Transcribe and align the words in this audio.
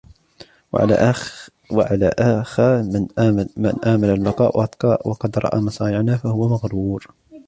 وَعَلَى 1.71 2.09
آخَرَ 2.19 2.83
مَنْ 3.57 3.79
أَمَّلَ 3.85 4.09
الْبَقَاءَ 4.09 4.59
وَقَدْ 5.09 5.37
رَأَى 5.39 5.59
مَصَارِعَنَا 5.61 6.17
فَهُوَ 6.17 6.47
مَغْرُورٌ 6.47 7.07